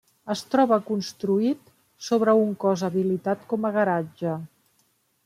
[0.33, 1.69] Es troba construït
[2.07, 4.35] sobre un cos habilitat com a garatge.